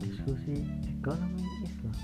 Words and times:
diskusi 0.00 0.64
ekonomi 0.88 1.44
Islam. 1.64 1.96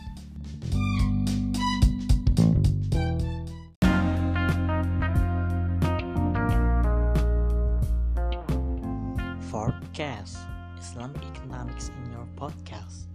Forecast 9.49 10.41
Islamic 10.81 11.21
Economics 11.37 11.93
in 11.93 12.13
your 12.13 12.29
podcast. 12.37 13.09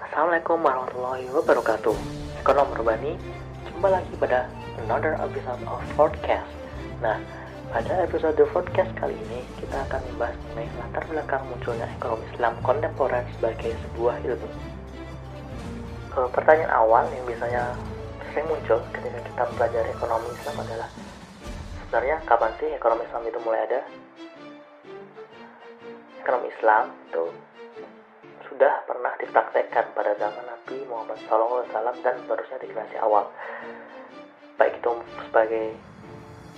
Assalamualaikum 0.00 0.64
warahmatullahi 0.64 1.28
wabarakatuh 1.28 1.96
Ekonom 2.40 2.72
Urbani 2.72 3.20
Jumpa 3.68 4.00
lagi 4.00 4.14
pada 4.16 4.48
another 4.80 5.12
episode 5.20 5.60
of 5.68 5.84
Forecast 5.92 6.48
Nah, 7.04 7.20
pada 7.70 8.06
episode 8.06 8.38
podcast 8.54 8.90
kali 8.98 9.14
ini 9.16 9.42
Kita 9.58 9.86
akan 9.90 10.00
membahas 10.14 10.36
mengenai 10.54 10.70
latar 10.78 11.02
belakang 11.10 11.42
munculnya 11.50 11.86
ekonomi 11.98 12.24
Islam 12.30 12.52
kontemporer 12.62 13.24
sebagai 13.38 13.72
sebuah 13.74 14.16
ilmu 14.22 14.48
e, 16.14 16.18
Pertanyaan 16.30 16.72
awal 16.72 17.04
yang 17.10 17.24
biasanya 17.26 17.62
sering 18.30 18.46
muncul 18.46 18.78
ketika 18.94 19.20
kita 19.22 19.42
belajar 19.58 19.82
ekonomi 19.90 20.28
Islam 20.30 20.56
adalah 20.62 20.88
Sebenarnya 21.86 22.16
kapan 22.26 22.52
sih 22.58 22.70
ekonomi 22.74 23.02
Islam 23.06 23.22
itu 23.26 23.38
mulai 23.42 23.60
ada? 23.66 23.80
Ekonomi 26.22 26.48
Islam 26.50 26.84
itu 27.10 27.24
sudah 28.50 28.74
pernah 28.88 29.12
dipraktekkan 29.20 29.84
pada 29.92 30.12
zaman 30.16 30.44
Nabi 30.48 30.76
Muhammad 30.88 31.18
SAW 31.28 31.66
dan 32.00 32.14
seterusnya 32.24 32.58
di 32.62 32.66
generasi 32.72 32.96
awal 33.02 33.28
baik 34.56 34.80
itu 34.80 34.92
sebagai 35.28 35.76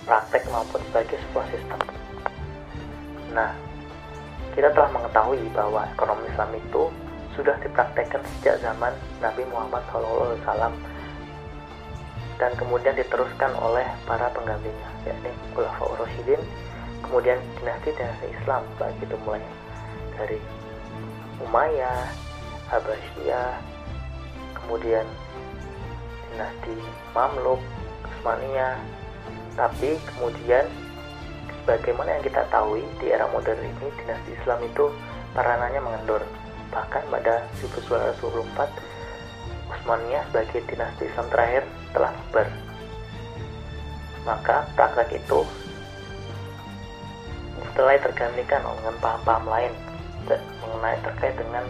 praktek 0.07 0.43
maupun 0.51 0.79
sebagai 0.91 1.17
sebuah 1.29 1.45
sistem 1.51 1.79
nah 3.31 3.51
kita 4.55 4.71
telah 4.73 4.89
mengetahui 4.91 5.43
bahwa 5.55 5.87
ekonomi 5.93 6.25
Islam 6.31 6.51
itu 6.57 6.83
sudah 7.37 7.55
dipraktekkan 7.63 8.19
sejak 8.39 8.59
zaman 8.59 8.91
Nabi 9.23 9.47
Muhammad 9.47 9.83
SAW 9.91 10.75
dan 12.39 12.51
kemudian 12.55 12.95
diteruskan 12.95 13.51
oleh 13.59 13.85
para 14.07 14.31
penggantinya 14.31 14.89
yakni 15.07 15.31
Khulafaur 15.55 15.99
Rasyidin 16.03 16.39
kemudian 17.03 17.39
dinasti-dinasti 17.59 18.27
Islam 18.31 18.63
baik 18.79 18.95
itu 19.03 19.15
mulai 19.23 19.43
dari 20.19 20.39
Umayyah, 21.39 22.03
Abbasiyah, 22.67 23.55
kemudian 24.51 25.07
dinasti 26.29 26.75
Mamluk, 27.15 27.63
Utsmaniyah. 28.03 28.75
Tapi 29.59 29.99
kemudian 30.15 30.63
bagaimana 31.67 32.15
yang 32.15 32.23
kita 32.23 32.47
tahu 32.47 32.79
di 33.03 33.11
era 33.11 33.27
modern 33.27 33.59
ini 33.59 33.91
dinasti 33.99 34.31
Islam 34.39 34.63
itu 34.63 34.87
peranannya 35.35 35.83
mengendur. 35.83 36.23
Bahkan 36.71 37.03
pada 37.11 37.43
1924 37.59 38.39
Utsmaniyah 39.67 40.23
sebagai 40.31 40.63
dinasti 40.63 41.11
Islam 41.11 41.27
terakhir 41.27 41.63
telah 41.91 42.11
bubar. 42.15 42.47
Maka 44.23 44.63
praktek 44.79 45.19
itu 45.19 45.43
setelah 47.69 47.99
tergantikan 47.99 48.63
dengan 48.63 48.95
paham-paham 49.03 49.45
lain 49.47 49.73
mengenai 50.63 50.99
terkait 51.03 51.35
dengan 51.35 51.63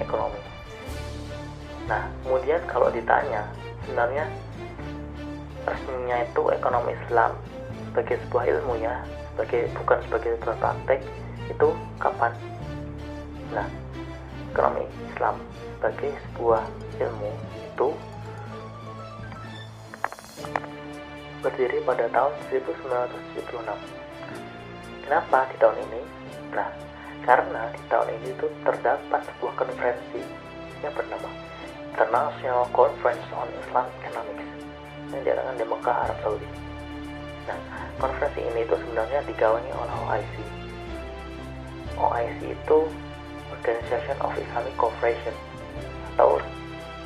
ekonomi. 0.00 0.40
Nah, 1.86 2.08
kemudian 2.24 2.60
kalau 2.66 2.90
ditanya, 2.90 3.46
sebenarnya 3.84 4.24
resminya 5.66 6.22
itu 6.22 6.42
ekonomi 6.54 6.94
Islam 6.94 7.34
sebagai 7.90 8.16
sebuah 8.26 8.44
ilmu 8.46 8.74
ya, 8.78 9.02
sebagai 9.34 9.66
bukan 9.74 9.98
sebagai 10.06 10.30
sebuah 10.38 10.56
praktek 10.62 11.00
itu 11.50 11.68
kapan? 11.98 12.32
Nah, 13.50 13.68
ekonomi 14.54 14.86
Islam 15.10 15.34
sebagai 15.76 16.12
sebuah 16.30 16.62
ilmu 17.02 17.30
itu 17.58 17.88
berdiri 21.42 21.78
pada 21.82 22.06
tahun 22.10 22.32
1976. 22.50 23.62
Kenapa 25.06 25.46
di 25.50 25.56
tahun 25.62 25.76
ini? 25.86 26.02
Nah, 26.50 26.70
karena 27.22 27.70
di 27.74 27.82
tahun 27.86 28.08
ini 28.18 28.28
itu 28.34 28.46
terdapat 28.66 29.20
sebuah 29.34 29.54
konferensi 29.54 30.22
yang 30.82 30.94
bernama 30.94 31.30
International 31.94 32.66
Conference 32.74 33.26
on 33.34 33.48
Islam 33.62 33.86
Economics 34.02 34.65
yang 35.14 35.22
diadakan 35.22 35.54
di 35.58 35.64
Mekah, 35.66 35.96
Arab 36.08 36.18
Saudi. 36.22 36.48
Nah, 37.46 37.58
konferensi 38.02 38.40
ini 38.42 38.60
itu 38.66 38.74
sebenarnya 38.74 39.20
digawangi 39.22 39.70
oleh 39.70 39.94
OIC. 40.06 40.34
OIC 41.96 42.40
itu 42.52 42.78
Organization 43.54 44.16
of 44.20 44.34
Islamic 44.34 44.74
Cooperation 44.74 45.34
atau 46.16 46.40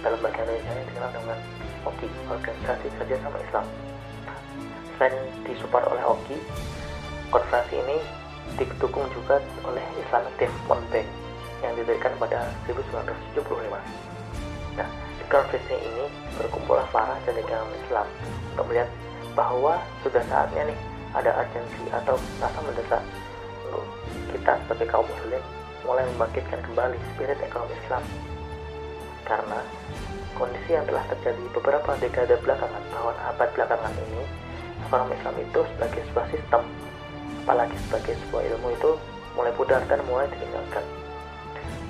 dalam 0.00 0.18
bahasa 0.24 0.40
Indonesia 0.46 0.72
ini 0.72 0.84
dikenal 0.88 1.10
dengan 1.12 1.38
OKI, 1.84 2.08
Organisasi 2.32 2.86
Kerjasama 2.96 3.36
Islam. 3.44 3.66
Selain 4.96 5.16
disupport 5.44 5.84
oleh 5.92 6.04
OKI, 6.04 6.36
konferensi 7.28 7.76
ini 7.76 7.96
didukung 8.56 9.06
juga 9.12 9.38
oleh 9.64 9.84
Islamic 10.00 10.34
Development 10.40 10.84
Bank 10.88 11.08
yang 11.60 11.72
didirikan 11.76 12.12
pada 12.16 12.48
1975. 12.64 13.44
Nah, 14.80 14.88
konferensi 15.30 15.76
ini 15.78 16.04
berkumpullah 16.36 16.84
para 16.90 17.14
cendekiawan 17.22 17.70
Islam 17.86 18.06
untuk 18.52 18.66
melihat 18.66 18.90
bahwa 19.38 19.78
sudah 20.02 20.22
saatnya 20.26 20.68
nih 20.68 20.78
ada 21.14 21.30
urgensi 21.38 21.84
atau 21.94 22.18
rasa 22.42 22.60
mendesak 22.66 23.02
untuk 23.70 23.86
kita 24.34 24.52
sebagai 24.66 24.86
kaum 24.90 25.06
muslim 25.06 25.42
mulai 25.86 26.04
membangkitkan 26.14 26.60
kembali 26.66 26.98
spirit 27.14 27.38
ekonomi 27.40 27.74
Islam 27.86 28.02
karena 29.24 29.58
kondisi 30.34 30.70
yang 30.74 30.84
telah 30.90 31.06
terjadi 31.14 31.44
beberapa 31.54 31.90
dekade 32.02 32.34
belakangan 32.42 32.84
tahun 32.90 33.16
abad 33.30 33.48
belakangan 33.54 33.94
ini 34.10 34.22
ekonomi 34.90 35.14
Islam 35.14 35.36
itu 35.38 35.60
sebagai 35.78 36.02
sebuah 36.10 36.26
sistem 36.34 36.62
apalagi 37.46 37.76
sebagai 37.86 38.14
sebuah 38.26 38.42
ilmu 38.50 38.68
itu 38.74 38.90
mulai 39.38 39.52
pudar 39.54 39.80
dan 39.86 40.02
mulai 40.06 40.26
ditinggalkan. 40.28 40.84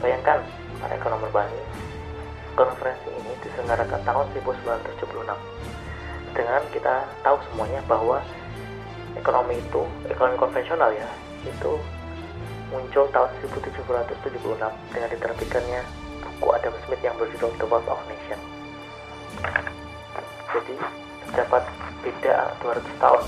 Bayangkan, 0.01 0.39
para 0.81 0.93
ekonom 0.97 1.21
urbani, 1.21 1.61
konferensi 2.55 3.11
ini 3.11 3.33
diselenggarakan 3.45 4.01
tahun 4.05 4.27
1976. 4.35 5.37
Dengan 6.31 6.63
kita 6.71 6.95
tahu 7.27 7.37
semuanya 7.51 7.83
bahwa 7.91 8.23
ekonomi 9.19 9.59
itu, 9.59 9.83
ekonomi 10.07 10.39
konvensional 10.39 10.95
ya, 10.95 11.09
itu 11.43 11.75
muncul 12.71 13.11
tahun 13.11 13.31
1776 13.43 14.71
dengan 14.95 15.09
diterbitkannya 15.11 15.83
buku 16.23 16.49
Adam 16.55 16.75
Smith 16.87 17.03
yang 17.03 17.19
berjudul 17.19 17.51
The 17.59 17.67
Wealth 17.67 17.91
of 17.91 17.99
Nation. 18.07 18.39
Jadi, 20.51 20.75
terdapat 21.31 21.63
beda 22.03 22.55
200 22.63 23.03
tahun 23.03 23.23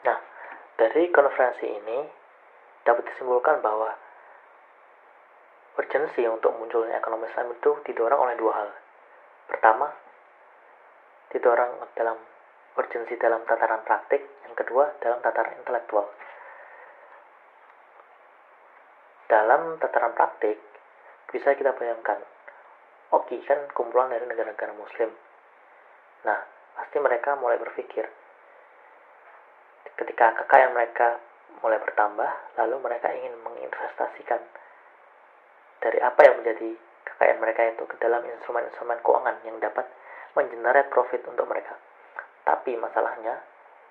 Nah, 0.00 0.16
dari 0.80 1.12
konferensi 1.12 1.68
ini 1.68 2.08
dapat 2.88 3.04
disimpulkan 3.12 3.60
bahwa 3.60 3.92
urgensi 5.76 6.24
untuk 6.24 6.56
munculnya 6.56 6.96
ekonomi 6.96 7.28
Islam 7.28 7.52
itu 7.52 7.84
didorong 7.84 8.20
oleh 8.24 8.36
dua 8.40 8.52
hal. 8.56 8.68
Pertama, 9.44 9.92
didorong 11.36 11.84
dalam 11.92 12.16
urgensi 12.80 13.12
dalam 13.20 13.44
tataran 13.44 13.84
praktik, 13.84 14.24
yang 14.48 14.56
kedua 14.56 14.96
dalam 15.04 15.20
tataran 15.20 15.60
intelektual. 15.60 16.08
Dalam 19.28 19.76
tataran 19.84 20.16
praktik, 20.16 20.56
bisa 21.28 21.60
kita 21.60 21.76
bayangkan, 21.76 22.24
oke 23.12 23.36
kan 23.44 23.68
kumpulan 23.76 24.08
dari 24.08 24.24
negara-negara 24.24 24.72
muslim. 24.72 25.12
Nah, 26.24 26.40
pasti 26.72 26.96
mereka 26.98 27.36
mulai 27.36 27.60
berpikir, 27.60 28.08
ketika 30.00 30.32
kekayaan 30.44 30.72
mereka 30.72 31.20
mulai 31.60 31.76
bertambah, 31.76 32.30
lalu 32.56 32.76
mereka 32.80 33.12
ingin 33.12 33.36
menginvestasikan 33.44 34.40
dari 35.84 36.00
apa 36.00 36.20
yang 36.24 36.40
menjadi 36.40 36.70
kekayaan 37.04 37.40
mereka 37.40 37.62
itu 37.68 37.84
ke 37.84 37.96
dalam 38.00 38.24
instrumen-instrumen 38.24 39.04
keuangan 39.04 39.36
yang 39.44 39.60
dapat 39.60 39.84
mengenerate 40.32 40.88
profit 40.88 41.20
untuk 41.28 41.44
mereka. 41.44 41.76
Tapi 42.48 42.80
masalahnya, 42.80 43.44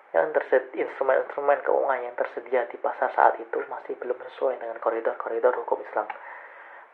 yang 0.10 0.34
tersedia 0.34 0.90
instrumen-instrumen 0.90 1.62
keuangan 1.62 2.02
yang 2.02 2.16
tersedia 2.18 2.66
di 2.74 2.78
pasar 2.82 3.14
saat 3.14 3.38
itu 3.38 3.62
masih 3.70 3.94
belum 4.02 4.18
sesuai 4.18 4.58
dengan 4.58 4.82
koridor-koridor 4.82 5.54
hukum 5.62 5.78
Islam. 5.86 6.10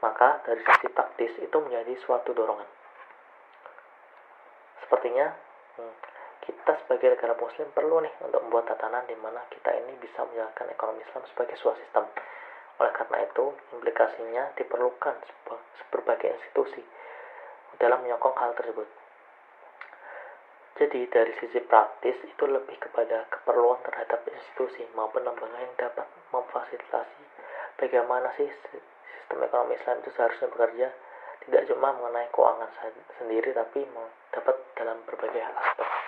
Maka 0.04 0.44
dari 0.44 0.60
sisi 0.60 0.92
praktis 0.92 1.32
itu 1.40 1.58
menjadi 1.64 1.96
suatu 2.04 2.36
dorongan. 2.36 2.68
Sepertinya 4.84 5.32
hmm, 5.80 5.96
kita 6.46 6.78
sebagai 6.86 7.18
negara 7.18 7.34
muslim 7.36 7.68
perlu 7.74 8.06
nih 8.06 8.14
untuk 8.22 8.40
membuat 8.46 8.70
tatanan 8.70 9.04
di 9.10 9.18
mana 9.18 9.42
kita 9.50 9.74
ini 9.74 9.98
bisa 9.98 10.22
menjalankan 10.24 10.70
ekonomi 10.70 11.02
Islam 11.02 11.26
sebagai 11.34 11.58
sebuah 11.58 11.78
sistem. 11.82 12.06
Oleh 12.80 12.94
karena 12.94 13.18
itu, 13.26 13.46
implikasinya 13.74 14.44
diperlukan 14.56 15.16
berbagai 15.90 16.30
institusi 16.38 16.84
dalam 17.82 18.06
menyokong 18.06 18.36
hal 18.38 18.52
tersebut. 18.54 18.88
Jadi 20.76 21.08
dari 21.08 21.32
sisi 21.40 21.64
praktis 21.64 22.20
itu 22.28 22.44
lebih 22.44 22.76
kepada 22.78 23.32
keperluan 23.32 23.80
terhadap 23.88 24.28
institusi 24.28 24.84
maupun 24.92 25.24
lembaga 25.24 25.56
yang 25.56 25.72
dapat 25.80 26.04
memfasilitasi 26.36 27.24
bagaimana 27.80 28.32
sih 28.40 28.48
sistem 28.48 29.40
ekonomi 29.44 29.76
Islam 29.76 30.00
itu 30.04 30.12
seharusnya 30.16 30.48
bekerja 30.52 30.88
tidak 31.46 31.62
cuma 31.70 31.94
mengenai 31.94 32.28
keuangan 32.32 32.72
sendiri 33.20 33.54
tapi 33.54 33.86
dapat 34.34 34.56
dalam 34.76 34.98
berbagai 35.06 35.44
aspek. 35.44 36.05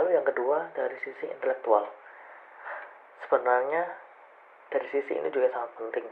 Lalu 0.00 0.16
yang 0.16 0.24
kedua 0.24 0.72
dari 0.72 0.96
sisi 1.04 1.28
intelektual. 1.28 1.84
Sebenarnya 3.28 3.84
dari 4.72 4.88
sisi 4.88 5.12
ini 5.12 5.28
juga 5.28 5.52
sangat 5.52 5.76
penting, 5.76 6.08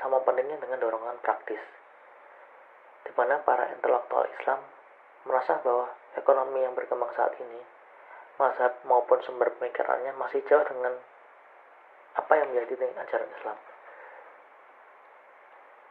sama 0.00 0.24
pentingnya 0.24 0.56
dengan 0.56 0.80
dorongan 0.80 1.20
praktis 1.20 1.60
di 3.06 3.12
mana 3.14 3.38
para 3.46 3.70
intelektual 3.70 4.26
Islam 4.26 4.58
merasa 5.28 5.62
bahwa 5.62 5.86
ekonomi 6.18 6.64
yang 6.64 6.74
berkembang 6.74 7.12
saat 7.14 7.38
ini, 7.38 7.60
mazhab 8.40 8.82
maupun 8.82 9.22
sumber 9.22 9.54
pemikirannya 9.58 10.10
masih 10.18 10.42
jauh 10.50 10.66
dengan 10.66 10.96
apa 12.18 12.32
yang 12.40 12.50
menjadi 12.50 12.88
ajaran 12.88 13.30
Islam. 13.30 13.58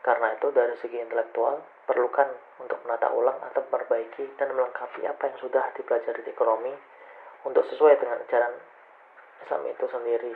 Karena 0.04 0.28
itu 0.38 0.48
dari 0.50 0.76
segi 0.82 0.98
intelektual 1.02 1.62
perlukan 1.88 2.30
untuk 2.62 2.82
menata 2.86 3.10
ulang 3.14 3.38
atau 3.42 3.64
memperbaiki 3.70 4.38
dan 4.38 4.54
melengkapi 4.54 5.06
apa 5.08 5.22
yang 5.30 5.38
sudah 5.42 5.66
dipelajari 5.74 6.22
di 6.22 6.32
ekonomi 6.34 6.74
untuk 7.46 7.64
sesuai 7.70 8.02
dengan 8.02 8.20
ajaran 8.26 8.54
Islam 9.46 9.62
itu 9.70 9.86
sendiri 9.88 10.34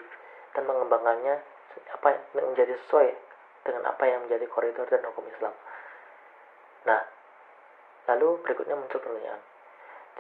dan 0.54 0.64
mengembangkannya 0.70 1.36
apa 1.98 2.10
menjadi 2.38 2.78
sesuai 2.86 3.10
dengan 3.66 3.90
apa 3.90 4.04
yang 4.06 4.26
menjadi 4.26 4.46
koridor 4.50 4.86
dan 4.88 5.02
hukum 5.10 5.26
Islam. 5.30 5.54
Nah, 6.86 7.02
lalu 8.14 8.40
berikutnya 8.46 8.78
muncul 8.78 9.02
pertanyaan. 9.02 9.42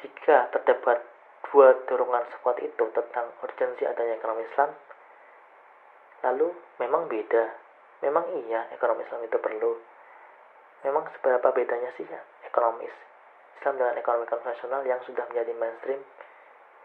Jika 0.04 0.52
terdapat 0.54 0.98
dua 1.50 1.76
dorongan 1.88 2.26
sekuat 2.36 2.58
itu 2.62 2.84
tentang 2.94 3.32
urgensi 3.42 3.84
adanya 3.88 4.20
ekonomi 4.20 4.44
Islam, 4.46 4.70
lalu 6.26 6.48
memang 6.82 7.08
beda. 7.08 7.46
Memang 8.00 8.26
iya 8.48 8.70
ekonomi 8.76 9.04
Islam 9.04 9.24
itu 9.28 9.38
perlu. 9.40 9.76
Memang 10.88 11.04
seberapa 11.20 11.52
bedanya 11.52 11.92
sih 12.00 12.08
ya 12.08 12.22
ekonomis 12.48 12.94
Islam 13.60 13.76
dengan 13.76 13.96
ekonomi 14.00 14.26
konvensional 14.32 14.88
yang 14.88 15.04
sudah 15.04 15.28
menjadi 15.28 15.52
mainstream 15.60 16.00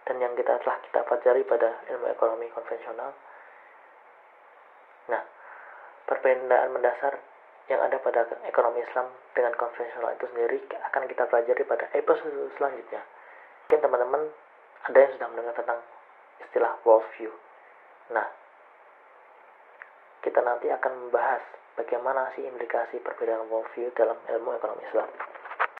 dan 0.05 0.17
yang 0.21 0.33
kita 0.37 0.61
telah 0.61 0.77
kita 0.85 1.01
pelajari 1.09 1.43
pada 1.49 1.81
ilmu 1.89 2.07
ekonomi 2.13 2.47
konvensional. 2.53 3.11
Nah, 5.09 5.23
perbedaan 6.05 6.71
mendasar 6.73 7.17
yang 7.73 7.81
ada 7.81 7.97
pada 7.97 8.29
ekonomi 8.45 8.85
Islam 8.85 9.09
dengan 9.33 9.57
konvensional 9.57 10.13
itu 10.13 10.29
sendiri 10.29 10.61
akan 10.93 11.09
kita 11.09 11.25
pelajari 11.29 11.63
pada 11.65 11.89
episode 11.97 12.53
selanjutnya. 12.61 13.01
Mungkin 13.65 13.81
teman-teman 13.81 14.23
ada 14.85 14.99
yang 15.01 15.13
sudah 15.17 15.29
mendengar 15.33 15.55
tentang 15.57 15.81
istilah 16.45 16.77
worldview. 16.85 17.33
Nah, 18.13 18.29
kita 20.21 20.45
nanti 20.45 20.69
akan 20.69 21.09
membahas 21.09 21.41
bagaimana 21.81 22.29
sih 22.37 22.45
implikasi 22.45 23.01
perbedaan 23.01 23.49
worldview 23.49 23.89
dalam 23.97 24.21
ilmu 24.29 24.53
ekonomi 24.61 24.85
Islam. 24.85 25.09